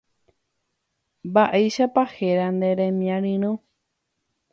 Mba'éichapa 1.27 2.03
héra 2.21 2.47
ne 2.59 2.69
remiarirõ. 2.79 3.53